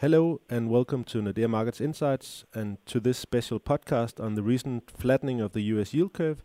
[0.00, 4.90] Hello and welcome to Nordea Markets Insights and to this special podcast on the recent
[4.90, 6.42] flattening of the US yield curve,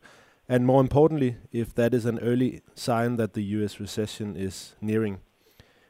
[0.50, 5.22] and more importantly, if that is an early sign that the US recession is nearing.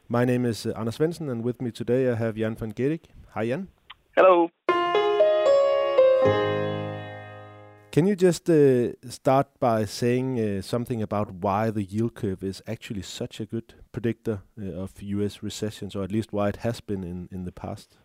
[0.08, 3.06] My name is uh, Anders Svensson, and with me today I have Jan von Gerich.
[3.30, 3.66] Hi, Jan.
[4.14, 4.48] Hello.
[7.96, 12.60] Can you just uh, start by saying uh, something about why the yield curve is
[12.66, 15.42] actually such a good predictor uh, of U.S.
[15.42, 17.96] recessions, or at least why it has been in, in the past?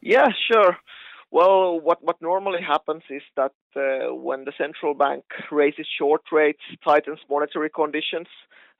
[0.00, 0.78] Yeah, sure.
[1.30, 6.62] Well, what, what normally happens is that uh, when the central bank raises short rates,
[6.82, 8.28] tightens monetary conditions,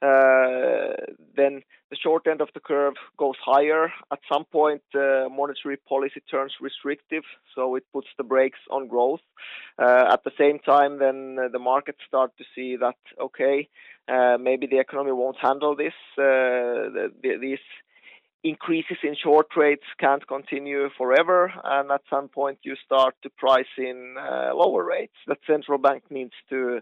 [0.01, 3.91] then the short end of the curve goes higher.
[4.11, 7.23] At some point, uh, monetary policy turns restrictive,
[7.55, 9.21] so it puts the brakes on growth.
[9.79, 13.69] Uh, at the same time, then uh, the markets start to see that okay,
[14.09, 15.93] uh, maybe the economy won't handle this.
[16.17, 17.65] Uh, the, the, these
[18.43, 23.73] increases in short rates can't continue forever, and at some point you start to price
[23.77, 24.15] in
[24.53, 25.15] lower rates.
[25.27, 26.81] That central bank needs to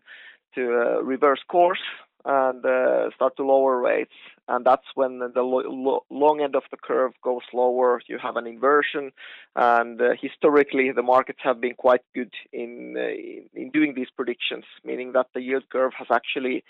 [0.55, 0.61] to
[1.03, 1.81] reverse course
[2.25, 4.13] and uh, start to lower rates.
[4.47, 8.01] And that's when the lo- lo- long end of the curve goes lower.
[8.07, 9.11] You have an inversion,
[9.55, 14.09] and uh, historically the markets have been quite good in, uh, in, in doing these
[14.15, 16.63] predictions, meaning that the yield curve has actually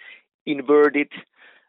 [0.45, 1.11] inverted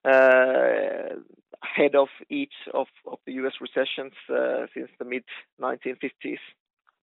[0.04, 1.14] uh,
[1.62, 3.54] ahead of each of, of the U.S.
[3.60, 5.24] recessions uh, since the mid
[5.60, 6.38] 1950s,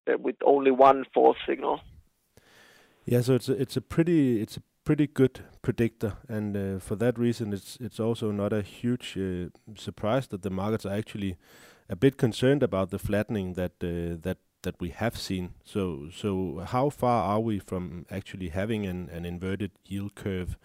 [0.06, 1.80] uh, with only one false signal.
[3.06, 6.96] Yeah, so it's a, it's a pretty it's a pretty good predictor, and uh, for
[6.96, 11.36] that reason, it's it's also not a huge uh, surprise that the markets are actually
[11.88, 15.54] a bit concerned about the flattening that uh, that that we have seen.
[15.64, 20.56] So so how far are we from actually having an, an inverted yield curve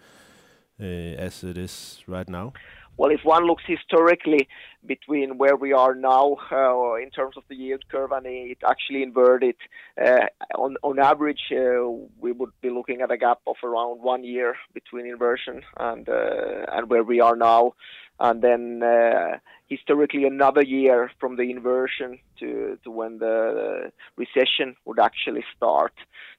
[0.80, 2.52] as it is right now?
[3.00, 4.46] Well, if one looks historically
[4.84, 9.02] between where we are now uh, in terms of the yield curve and it actually
[9.02, 9.56] inverted,
[9.98, 11.88] uh, on, on average, uh,
[12.20, 16.66] we would be looking at a gap of around one year between inversion and uh,
[16.72, 17.72] and where we are now,
[18.18, 24.98] and then uh, historically another year from the inversion to to when the recession would
[24.98, 25.94] actually start.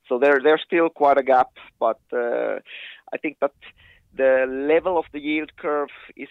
[0.08, 1.50] So there there's still quite a gap,
[1.80, 2.60] but uh,
[3.12, 3.54] I think that
[4.16, 6.30] the level of the yield curve is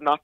[0.00, 0.20] not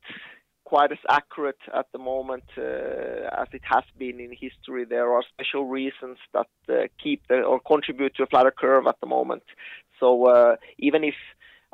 [0.64, 4.84] quite as accurate at the moment uh, as it has been in history.
[4.84, 9.00] There are special reasons that uh, keep the, or contribute to a flatter curve at
[9.00, 9.42] the moment.
[9.98, 11.14] So uh, even if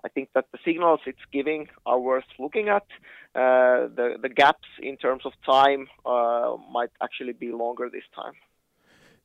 [0.04, 2.87] I think that the signals it's giving are worth looking at,
[3.34, 8.37] uh, the the gaps in terms of time uh, might actually be longer this time.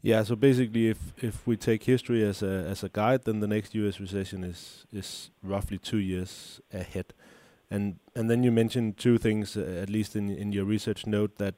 [0.03, 3.47] Yeah, so basically, if if we take history as a as a guide, then the
[3.47, 3.99] next U.S.
[3.99, 7.13] recession is is roughly two years ahead.
[7.69, 11.37] And and then you mentioned two things, uh, at least in in your research note,
[11.37, 11.55] that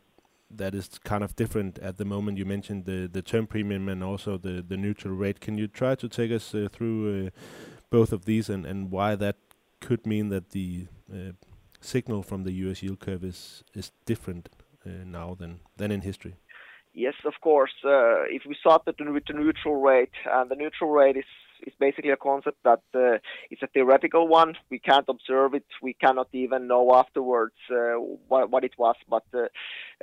[0.51, 2.37] that is kind of different at the moment.
[2.37, 5.39] You mentioned the the term premium and also the the neutral rate.
[5.39, 7.29] Can you try to take us uh, through uh,
[7.89, 9.37] both of these and and why that
[9.79, 11.31] could mean that the uh,
[11.79, 12.83] signal from the U.S.
[12.83, 14.49] yield curve is is different
[14.85, 16.35] uh, now than than in history?
[16.93, 17.73] Yes, of course.
[17.83, 22.17] Uh, if we start with the neutral rate, and the neutral rate is basically a
[22.17, 23.17] concept that uh,
[23.49, 24.55] it's a theoretical one.
[24.69, 25.65] We can't observe it.
[25.81, 27.93] We cannot even know afterwards uh,
[28.27, 28.95] what, what, it was.
[29.09, 29.45] But uh,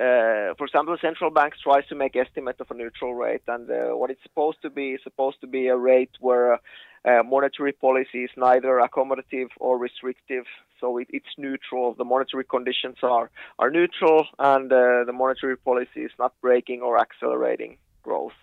[0.01, 3.95] uh for example, central banks tries to make estimate of a neutral rate, and uh,
[3.95, 6.59] what it's supposed to be is supposed to be a rate where
[7.03, 10.45] uh, monetary policy is neither accommodative or restrictive,
[10.79, 11.93] so it, it's neutral.
[11.93, 13.29] The monetary conditions are
[13.59, 18.33] are neutral, and the monetary policy is not braking or accelerating growth.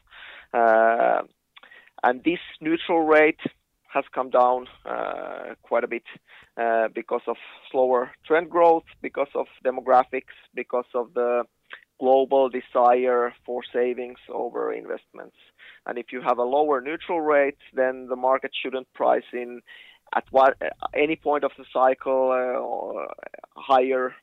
[0.52, 1.22] Uh,
[2.02, 3.41] and this neutral rate
[3.92, 6.04] has come down uh, quite a bit
[6.56, 7.36] uh, because of
[7.70, 11.44] slower trend growth, because of demographics, because of the
[11.98, 15.36] global desire for savings over investments.
[15.86, 19.60] And if you have a lower neutral rate, then the market shouldn't price in
[20.14, 20.56] at what
[20.94, 23.12] any point of the cycle uh,
[23.56, 24.14] higher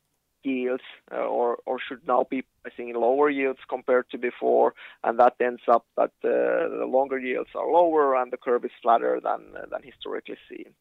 [0.44, 4.73] yields uh, or, or should now be pricing in lower yields compared to before,
[5.03, 8.72] and that ends up that uh, the longer yields are lower and the curve is
[8.82, 9.41] flatter than
[9.72, 10.73] than historically seen.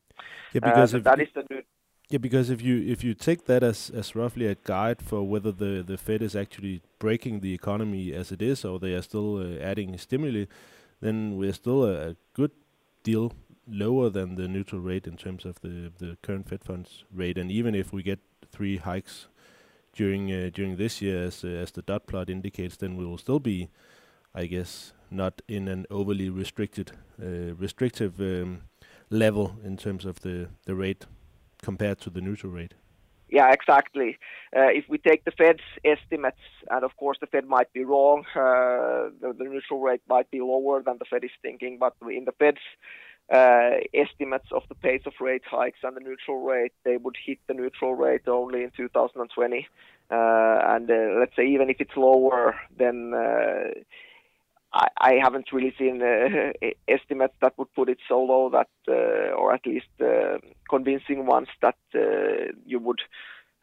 [0.52, 1.62] Yeah, because uh, that is the new
[2.10, 5.50] yeah, because if you if you take that as as roughly a guide for whether
[5.50, 9.38] the the Fed is actually braking the economy as it is, or they are still
[9.38, 10.44] uh, adding stimuli,
[11.00, 12.50] then we're still a, a, good
[13.02, 13.32] deal
[13.66, 17.38] lower than the neutral rate in terms of the the current Fed funds rate.
[17.38, 18.20] And even if we get
[18.52, 19.28] three hikes
[19.94, 23.18] during uh, during this year, as uh, as the dot plot indicates, then we will
[23.18, 23.70] still be,
[24.34, 28.64] I guess, not in an overly restricted uh, restrictive um,
[29.08, 31.06] level in terms of the the rate
[31.64, 32.74] compared to the neutral rate.
[33.28, 34.18] yeah, exactly.
[34.56, 38.24] Uh, if we take the Fed's estimates, and of course the Fed might be wrong,
[38.36, 42.24] uh, the, the, neutral rate might be lower than the Fed is thinking, but in
[42.26, 42.66] the Fed's
[43.32, 47.38] uh, estimates of the pace of rate hikes and the neutral rate, they would hit
[47.48, 49.66] the neutral rate only in 2020.
[50.10, 50.14] Uh,
[50.74, 53.70] and uh, let's say even if it's lower, then uh,
[54.74, 56.52] I, I haven't really seen uh,
[56.88, 60.38] estimates that would put it so low that, uh, or at least uh,
[60.68, 63.00] convincing ones that uh, you would,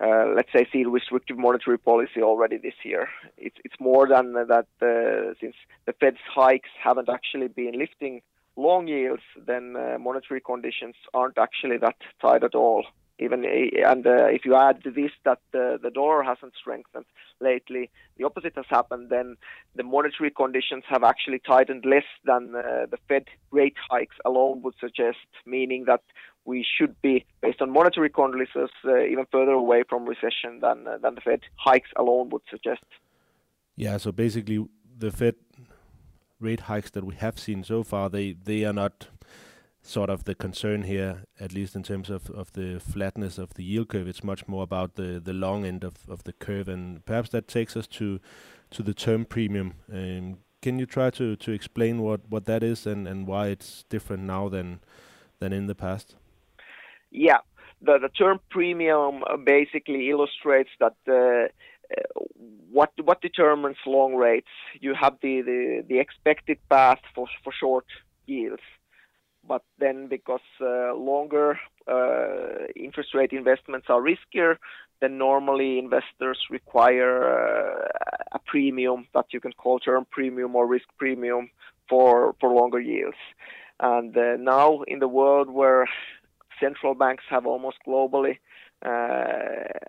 [0.01, 3.09] uh, let's say, see restrictive monetary policy already this year.
[3.37, 5.55] It's it's more than that uh, since
[5.85, 8.21] the Fed's hikes haven't actually been lifting
[8.55, 12.85] long yields, then monetary conditions aren't actually that tight at all
[13.21, 17.06] even and uh, if you add to this that uh, the dollar hasn't strengthened
[17.39, 19.09] lately, the opposite has happened.
[19.09, 19.38] Then
[19.75, 24.73] the monetary conditions have actually tightened less than uh, the Fed rate hikes alone would
[24.79, 26.01] suggest, meaning that
[26.45, 31.21] we should be, based on monetary conditions, even further away from recession than than the
[31.21, 32.85] Fed hikes alone would suggest.
[33.75, 33.97] Yeah.
[33.97, 34.65] So basically,
[34.97, 35.35] the Fed
[36.39, 39.09] rate hikes that we have seen so far, they they are not
[39.81, 43.63] sort of the concern here, at least in terms of, of the flatness of the
[43.63, 44.07] yield curve.
[44.07, 47.47] It's much more about the, the long end of, of the curve, and perhaps that
[47.47, 48.19] takes us to
[48.71, 49.73] to the term premium.
[49.91, 53.83] Um, can you try to, to explain what, what that is and, and why it's
[53.89, 54.79] different now than
[55.39, 56.15] than in the past?
[57.09, 57.39] Yeah,
[57.81, 60.95] the the term premium uh, basically illustrates that.
[61.07, 61.49] Uh,
[61.91, 62.21] uh,
[62.71, 64.47] what what determines long rates?
[64.79, 67.85] You have the, the, the expected path for for short
[68.27, 68.61] yields,
[69.47, 74.57] but then because uh, longer uh, interest rate investments are riskier,
[75.01, 77.88] then normally investors require uh,
[78.33, 81.49] a premium that you can call term premium or risk premium
[81.89, 83.17] for for longer yields.
[83.79, 85.88] And uh, now in the world where
[86.59, 88.38] central banks have almost globally
[88.85, 89.79] uh,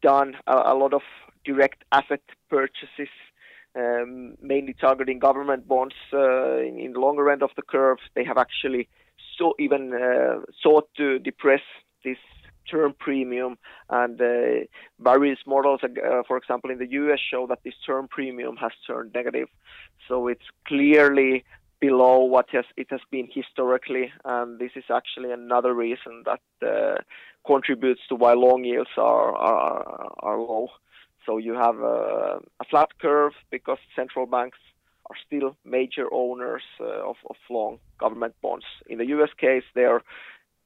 [0.00, 1.02] done a, a lot of
[1.44, 3.12] direct asset purchases
[4.80, 7.98] targeting government bonds uh, in, in, the longer end of the curve.
[8.14, 8.88] They have actually
[9.38, 11.62] so even uh, sought to depress
[12.04, 12.18] this
[12.70, 13.56] term premium,
[13.88, 14.66] and uh,
[15.00, 17.18] various models, uh, for example, in the U.S.
[17.30, 19.48] show that this term premium has turned negative.
[20.06, 21.44] So it's clearly
[21.80, 27.00] below what has it has been historically, and this is actually another reason that uh,
[27.46, 29.82] contributes to why long yields are are,
[30.20, 30.68] are low.
[31.26, 34.58] So you have a, a flat curve because central banks
[35.10, 38.64] are still major owners uh, of, of long government bonds.
[38.88, 39.30] In the U.S.
[39.38, 40.02] case, they are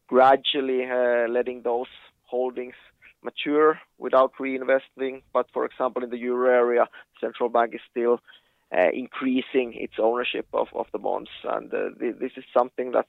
[0.09, 1.89] gradually uh, letting those
[2.25, 2.75] holdings
[3.23, 5.23] mature without reinvesting.
[5.33, 6.89] But for example, in the euro area,
[7.21, 8.21] central bank is still
[8.77, 13.09] uh, increasing its ownership of, of the bonds, and uh, th- this is something that's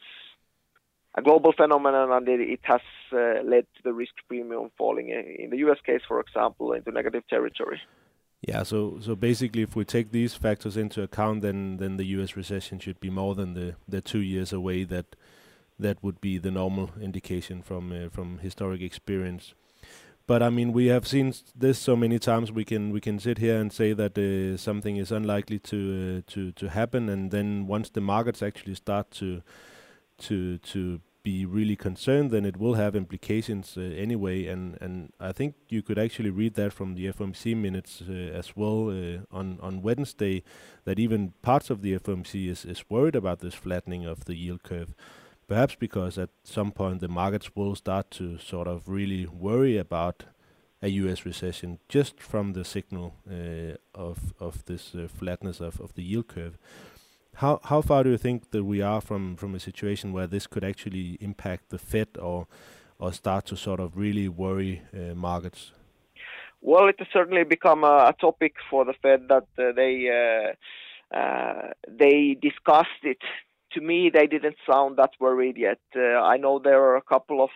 [1.16, 2.82] a global phenomenon, and it, has
[3.12, 5.78] uh, led to the risk premium falling in the U.S.
[5.86, 7.80] case, for example, into negative territory.
[8.42, 12.36] Yeah, so so basically, if we take these factors into account, then then the U.S.
[12.36, 15.16] recession should be more than the the two years away that
[15.80, 19.54] that would be the normal indication from uh, from historic experience.
[20.26, 22.52] But I mean, we have seen this so many times.
[22.52, 25.78] We can we can sit here and say that uh, something is unlikely to
[26.28, 29.42] uh, to to happen, and then once the markets actually start to
[30.28, 34.46] to to be really concerned, then it will have implications uh, anyway.
[34.46, 38.56] And and I think you could actually read that from the FOMC minutes uh, as
[38.56, 40.44] well uh, on on Wednesday,
[40.84, 44.64] that even parts of the FOMC is is worried about this flattening of the yield
[44.64, 44.94] curve.
[45.48, 50.24] Perhaps because at some point the markets will start to sort of really worry about
[50.82, 51.26] a U.S.
[51.26, 56.28] recession just from the signal uh, of of this uh, flatness of, of the yield
[56.28, 56.58] curve.
[57.36, 60.48] How how far do you think that we are from from a situation where this
[60.48, 62.48] could actually impact the Fed or
[63.00, 65.72] or start to sort of really worry uh, markets?
[66.62, 71.18] Well, it has certainly become a, a topic for the Fed that uh, they uh,
[71.18, 73.22] uh they discussed it.
[73.74, 75.82] To me, they didn't sound that worried yet.
[75.96, 77.50] Uh, I know there are a couple of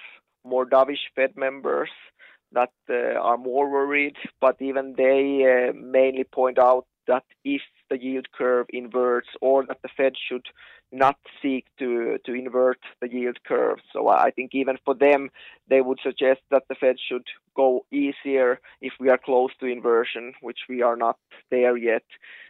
[0.44, 1.90] more dovish Fed members
[2.52, 8.32] that uh, are more worried, but even they mainly point out that if the yield
[8.32, 10.46] curve inverts or that the Fed should
[10.91, 13.79] not seek to, to invert the yield curve.
[13.91, 15.29] So I think even for them,
[15.70, 17.25] they would suggest that the Fed should
[17.64, 21.18] go easier if we are close to inversion, which we are not
[21.50, 22.08] there yet.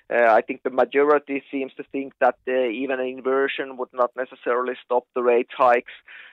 [0.09, 4.11] Uh, I think the majority seems to think that uh, even an inversion would not
[4.15, 5.91] necessarily stop the rate hikes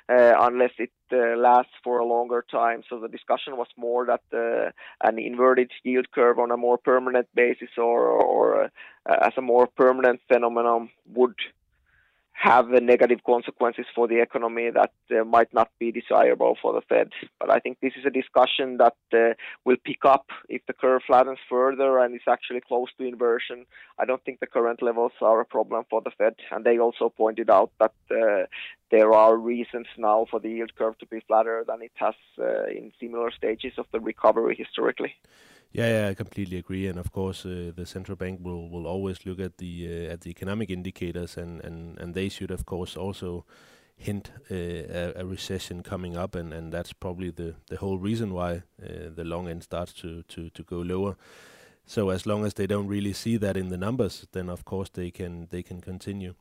[0.09, 2.83] uh, unless it uh, lasts for a longer time.
[2.89, 4.71] So the discussion was more that uh,
[5.09, 8.69] an inverted yield curve on a more permanent basis or, or uh,
[9.23, 11.35] as a more permanent phenomenon would
[12.35, 17.11] have negative consequences for the economy that uh, might not be desirable for the Fed.
[17.39, 21.03] But I think this is a discussion that uh, will pick up if the curve
[21.07, 23.67] flattens further and is actually close to inversion.
[23.99, 26.35] I don't think the current levels are a problem for the Fed.
[26.51, 28.47] And they also pointed out that uh,
[28.91, 32.65] there are reasons now for the yield curve to be flatter than it has uh,
[32.67, 35.15] in similar stages of the recovery historically.
[35.75, 36.87] Yeah, yeah, I completely agree.
[36.87, 40.21] And of course, uh, the central bank will, will always look at the uh, at
[40.21, 43.45] the economic indicators, and, and, and they should, of course, also
[43.97, 48.33] hint uh, a, a, recession coming up, and, and that's probably the, the whole reason
[48.33, 51.17] why uh, the long end starts to, to, to go lower.
[51.87, 54.91] So as long as they don't really see that in the numbers, then of course
[54.91, 56.35] they can they can continue.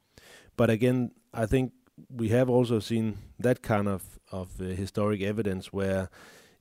[0.56, 1.74] But again, I think
[2.16, 6.10] we have also seen that kind of of uh, historic evidence where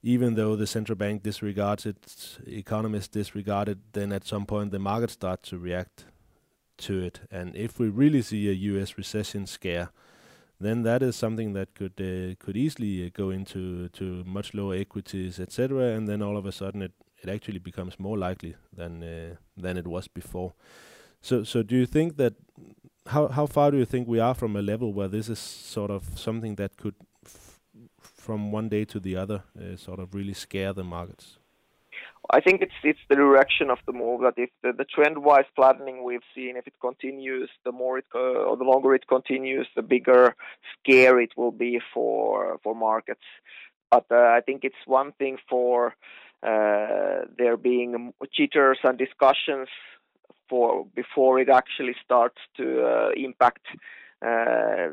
[0.03, 4.79] even though the central bank disregards it, economists disregard it, then at some point the
[4.79, 6.05] market starts to react
[6.77, 7.21] to it.
[7.31, 8.97] And if we really see a U.S.
[8.97, 9.91] recession scare,
[10.59, 14.75] then that is something that could uh, could easily uh, go into to much lower
[14.75, 15.95] equities, etc.
[15.95, 16.91] And then all of a sudden it,
[17.21, 20.53] it actually becomes more likely than uh, than it was before.
[21.21, 22.33] So so do you think that
[23.07, 25.91] how how far do you think we are from a level where this is sort
[25.91, 26.95] of something that could
[28.25, 31.37] from one day to the other uh, sort of really scare the markets?
[32.37, 36.03] I think it's it's the direction of the move that if the, the trend-wise flattening
[36.03, 39.81] we've seen, if it continues, the more it uh, or the longer it continues, the
[39.81, 40.35] bigger
[40.73, 43.27] scare it will be for for markets.
[43.91, 45.95] But uh, I think it's one thing for
[46.41, 49.67] uh, there being jitters and discussions
[50.49, 53.65] for before it actually starts to uh, impact
[54.25, 54.89] uh,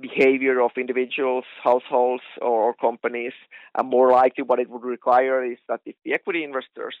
[0.00, 3.32] behavior of individuals, households, or, companies.
[3.76, 6.96] And more likely, what it would require is that if the equity investors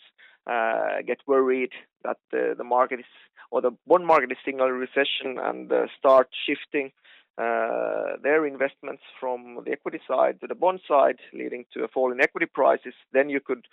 [0.46, 1.72] uh, get worried
[2.04, 3.06] that uh, the market is
[3.50, 6.90] or the bond market is signaling recession and uh, start shifting
[7.36, 12.12] uh, their investments from the equity side to the bond side, leading to a fall
[12.12, 13.66] in equity prices, then you could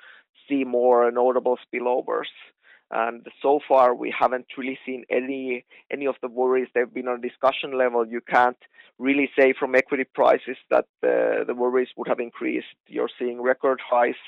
[0.47, 2.31] see more notable spillovers.
[2.91, 6.67] And so far, we haven't really seen any any of the worries.
[6.73, 8.05] They've been on discussion level.
[8.05, 8.57] You can't
[8.99, 12.75] really say from equity prices that uh, the worries would have increased.
[12.87, 14.21] You're seeing record highs.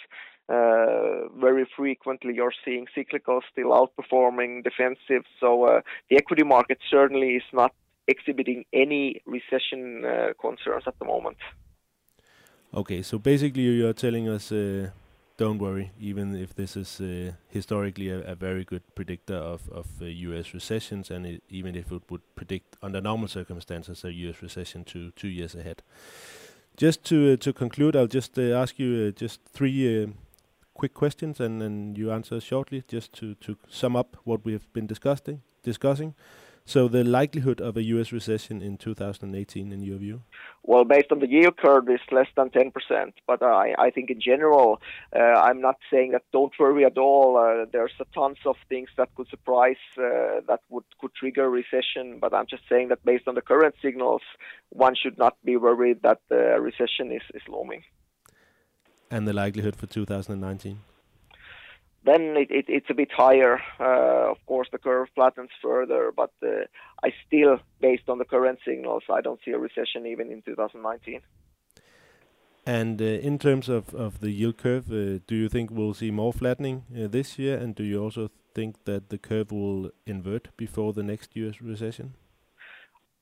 [0.49, 5.23] Uh, very frequently, you're seeing cyclical still outperforming defensive.
[5.39, 7.73] So uh, the equity market certainly is not
[8.07, 11.37] exhibiting any recession uh, concerns at the moment.
[12.73, 14.89] Okay, so basically, you're telling us uh,
[15.37, 19.87] don't worry, even if this is uh, historically a, a, very good predictor of, of
[20.01, 20.53] uh, U.S.
[20.53, 24.41] recessions, and it, even if it would predict under normal circumstances a U.S.
[24.41, 25.81] recession two years ahead.
[26.77, 30.13] Just to uh, to conclude, I'll just uh, ask you uh, just three
[30.73, 34.71] quick questions, and then you answer shortly, just to to sum up what we have
[34.73, 35.41] been discussing.
[35.63, 36.13] Discussing.
[36.65, 38.13] So the likelihood of a U.S.
[38.13, 40.21] recession in 2018, in your view?
[40.63, 42.71] Well, based on the yield curve, is less than 10%.
[43.27, 44.81] But I, I think in general,
[45.13, 47.37] uh, I'm not saying that don't worry at all.
[47.37, 52.19] Uh, there's a tons of things that could surprise uh, that would could trigger recession.
[52.21, 54.21] But I'm just saying that based on the current signals,
[54.69, 57.83] one should not be worried that the recession is, is looming.
[59.11, 60.79] And the likelihood for 2019?
[62.05, 63.59] Then it, it, it's a bit higher.
[63.79, 66.65] Uh, of course, the curve flattens further, but uh,
[67.03, 71.21] I still, based on the current signals, I don't see a recession even in 2019.
[72.65, 76.11] And uh, in terms of, of the yield curve, uh, do you think we'll see
[76.11, 77.57] more flattening uh, this year?
[77.57, 82.15] And do you also think that the curve will invert before the next year's recession?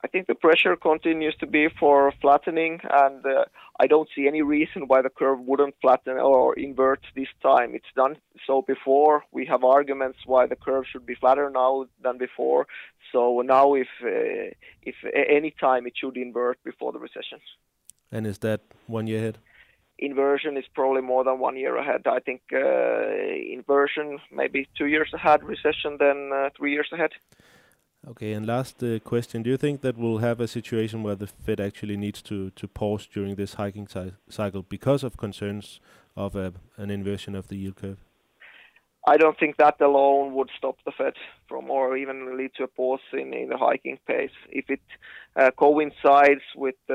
[0.03, 3.45] I think the pressure continues to be for flattening, and uh,
[3.79, 7.75] I don't see any reason why the curve wouldn't flatten or invert this time.
[7.75, 8.17] It's done
[8.47, 9.23] so before.
[9.31, 12.65] We have arguments why the curve should be flatter now than before.
[13.11, 17.39] So now, if uh, if any time it should invert before the recession.
[18.11, 19.37] And is that one year ahead?
[19.99, 22.07] Inversion is probably more than one year ahead.
[22.07, 22.57] I think uh,
[23.57, 27.11] inversion maybe two years ahead, recession then uh, three years ahead.
[28.07, 31.27] Okay, and last uh, question: Do you think that we'll have a situation where the
[31.27, 33.87] Fed actually needs to to pause during this hiking
[34.29, 35.79] cycle because of concerns
[36.15, 37.99] of a, an inversion of the yield curve?
[39.07, 41.13] I don't think that alone would stop the Fed
[41.47, 44.37] from, or even lead to a pause in, in the hiking pace.
[44.49, 44.81] If it
[45.35, 46.93] uh, coincides with uh,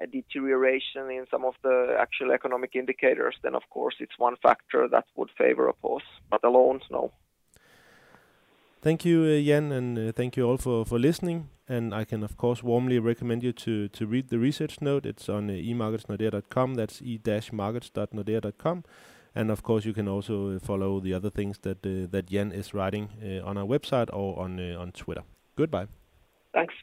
[0.00, 4.88] a deterioration in some of the actual economic indicators, then of course it's one factor
[4.88, 6.08] that would favor a pause.
[6.30, 7.12] But alone, no.
[8.86, 11.48] Thank you, uh, Jan, and uh, thank you all for, for listening.
[11.68, 15.04] And I can, of course, warmly recommend you to, to read the research note.
[15.04, 16.74] It's on uh, emarketsnordea.com.
[16.76, 18.84] That's e-markets.nordea.com.
[19.34, 22.52] And of course, you can also uh, follow the other things that uh, that Jan
[22.52, 25.24] is writing uh, on our website or on on Twitter.
[25.56, 25.88] Goodbye.
[26.54, 26.74] Thanks.